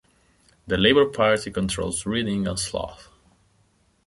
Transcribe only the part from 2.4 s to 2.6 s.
and